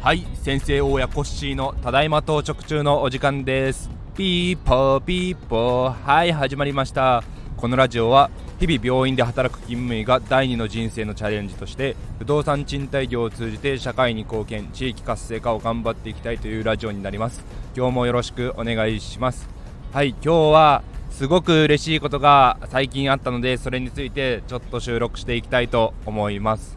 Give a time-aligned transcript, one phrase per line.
[0.00, 3.90] はい先生大家コッシーのただいま到着中のお時間です。
[4.14, 5.92] ピーポーピーポー。
[6.04, 7.24] はい始まりました。
[7.56, 8.30] このラジオは
[8.60, 17.44] 日々病院で働く勤務医が第二の人生のチャレンジとして不動産賃貸業を通じて社会に貢献地域活性化を頑張っていきたいというラジオになります。
[17.76, 19.48] 今日もよろしくお願いします。
[19.92, 26.76] はい今日はすごく嬉しいことが最近あったのでそれについてちょっと収録していきたいと思います。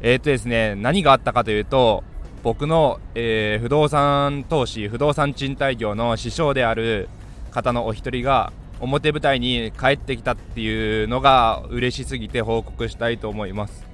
[0.00, 2.04] えーとですね何があったかというと
[2.42, 7.08] 僕の、えー、不動産投資不動産賃貸業の師匠である
[7.50, 13.84] 方のお一人が表舞台に帰ってきたっていうのが嬉しすぎて報告したいと思います。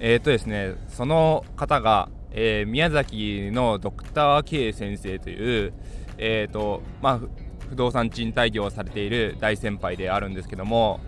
[0.00, 5.72] えっ、ー、とですねその方が、えー、宮崎のドクター K 先生という
[6.18, 11.00] えっ、とまあ不動産賃貸業をされている大先輩であるんですけども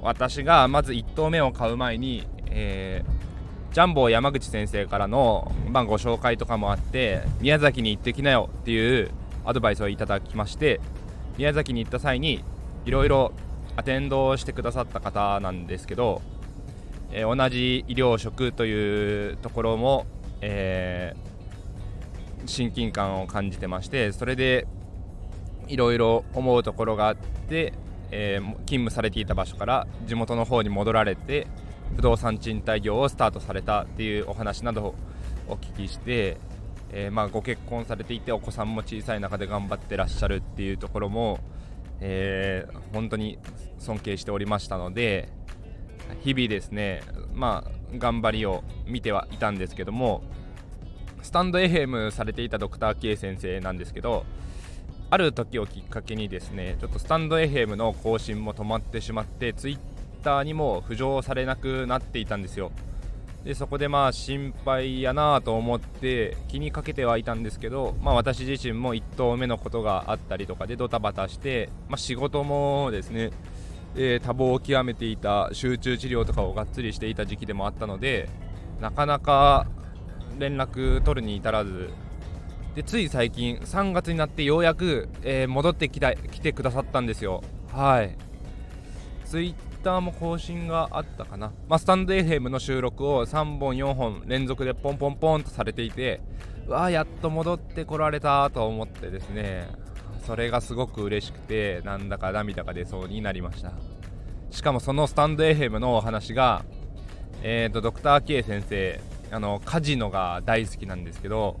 [0.00, 3.32] 私がまず1棟目を買う前に、えー
[3.72, 9.10] ジャンボ山口先生からの、まあ、ご紹介とかもあって宮崎に行ってきなよっていう
[9.46, 10.78] アドバイスをいただきまして
[11.38, 12.44] 宮崎に行った際に
[12.84, 13.32] いろいろ
[13.74, 16.20] アテンドしてくださった方なんですけど、
[17.12, 20.04] えー、同じ医療職というところも、
[20.42, 24.66] えー、親近感を感じてましてそれで
[25.68, 27.72] いろいろ思うところがあって、
[28.10, 31.46] えー、勤務されていた場所から地元の方に戻られて
[31.96, 34.94] 不動産賃貸業をスタートされたっていうお話などを
[35.48, 36.38] お聞きして、
[36.90, 41.40] えー、まあご結婚されていてお子さんも小さい中で頑張ってらっしゃるっていうところも、
[42.00, 43.38] えー、本当に
[43.78, 45.28] 尊敬しておりましたので
[46.20, 50.22] 日々ですねまあ頑張りを見てはいたんですけども
[51.22, 54.24] スタンド FM されていたドクター K 先生なんですけど
[55.12, 59.78] ある時をきっかけにですねちょっとスタンド FM の更新も止まってしまってツイッ
[60.24, 62.72] ターにも浮上されなくなっていたんですよ。
[63.44, 73.32] でそこでまあ心配やなと思って気にかけてはいたんですけど、まあ、私自身も1投目のことがあったりとかでドタバタして、まあ、仕事もですね、
[73.96, 78.30] えー、多忙を極めていた集中治療とかをがっつりしていた時期でもあったので
[78.80, 79.66] なかなか
[80.38, 81.90] 連絡取るに至らず
[82.74, 87.42] でつい最近3月になってようやく、えー、戻ってきた来てくださったんですよ。
[87.70, 88.16] はい。
[89.26, 96.20] ツイッターも更新があったかな、まあ、スタンド FM の収録を3本4本連続でポンポンポンとされていて
[96.66, 99.68] うわやっと戻ってこられたと思ってですね。
[100.26, 103.72] それがすごく嬉しくてなんだか涙が出そうになりました。
[104.50, 106.64] しかもそのスタンド FM のお話が
[107.42, 109.00] えーとドクター K 先生
[109.30, 111.58] あのカジノが大好きなんですけど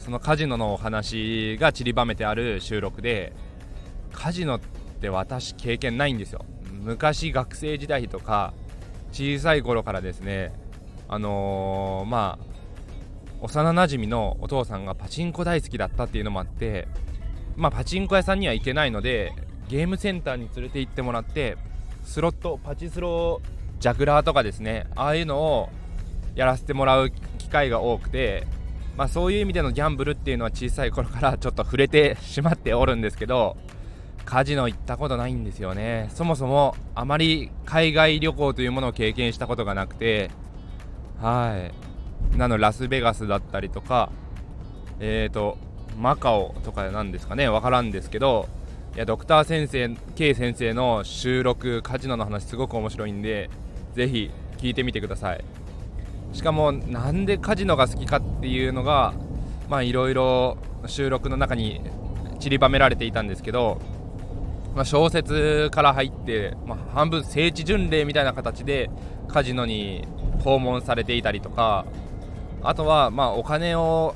[0.00, 3.32] そのカジノのお話が散りばめてある収録で
[4.12, 4.60] カジノっ
[5.00, 6.44] て私経験ないんですよ。
[6.72, 8.54] 昔学生時代とか
[9.12, 10.52] 小さい頃からですね
[11.08, 12.50] あのー、まあ
[13.42, 16.88] 幼なじみのお父さんがパチンコ大好きだったっていうのもあって
[17.56, 19.32] まあパチンコ屋さんには行けないので
[19.68, 21.56] ゲームセンターに連れて行ってもらって
[22.04, 23.42] スロットパチスロ
[23.78, 25.68] ジャグラーとかですねああいうのを
[26.34, 28.46] やらせてもらう機会が多くて
[28.96, 33.56] まあそういう意味でのギャンブルっていうのは小さい頃からちょっと触れてしまっておるんですけど
[34.26, 36.08] カジノ行ったことないんですよね。
[36.12, 40.30] そもそもあまり海外旅行というものを経験したことがなくて
[41.20, 41.70] は
[42.34, 42.36] い。
[42.36, 44.10] なのラスベガスだったりとか
[45.00, 45.56] えーと
[45.98, 47.48] マカオとかなんですかね。
[47.48, 48.48] わからんですけど
[48.94, 53.50] いやドクター先生 K 先生の収録カジノの話すごく面白いんで
[53.94, 55.44] ぜひ聞いてみてください。
[56.32, 59.14] しかもなんでカジノが好きかっていうのが
[59.68, 61.80] まあいろいろ収録の中に
[62.38, 63.80] 散りばめられていたんですけど
[64.74, 68.90] まあ、小説から入って、まあ、半分聖地巡礼みたいな形で
[69.28, 70.06] カジノに
[70.44, 71.86] 訪問されていたりとか
[72.62, 74.14] あとはまあお金を、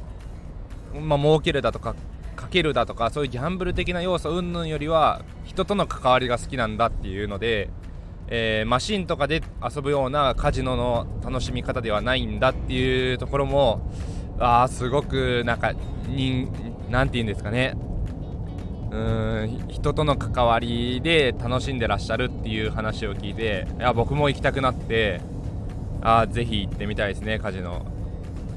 [0.94, 1.94] まあ、儲けるだとか
[2.36, 7.70] かけるだとかそういうギャンブル的な要素云々よりは人との関わりが好きなんだっていうので、
[8.28, 13.90] えー、マシンとかで遊ぶようなカジノの楽しみ方ではないんだっていうところも
[14.38, 15.72] あすごくなんか
[16.08, 16.48] に
[16.90, 17.76] なんて言うんですかね。
[18.90, 25.20] うん人との関わりで楽しんでらっしゃるっていう話を聞いていや僕も行きたくなって
[26.00, 27.84] あぜひ行ってみたいですねカジノ。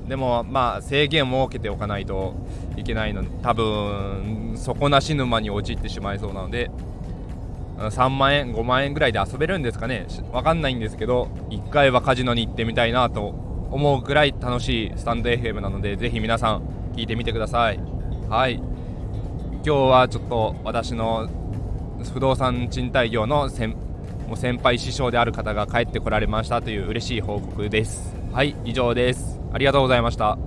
[0.08, 2.36] でもまあ制限を設けておかないと
[2.78, 6.70] いけないので多分底なし沼に陥ってしまいそうなので
[7.78, 10.08] 3万円5万円ぐらいで遊べるんですかね。
[10.32, 13.28] 分かんないんですけど1回はカジノに行ってみたいなと
[13.70, 16.62] 思うぐらい楽しいスタンド FM なのでぜひ皆さん
[16.96, 17.80] 聞いてみてください。
[18.30, 18.56] はい。
[18.56, 21.30] 今日はちょっと私の
[22.14, 23.50] 不動産賃貸業の
[24.28, 28.16] もう先輩師匠である方が帰ってこられましたという嬉しい報告です。
[28.34, 29.40] はい以上です。
[29.54, 30.38] ありがとうございました。